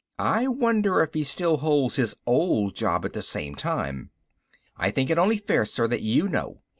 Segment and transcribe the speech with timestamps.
[0.17, 4.09] I wonder if he still holds his old job at the same time.
[4.75, 6.63] I think it only fair, sir, that you know.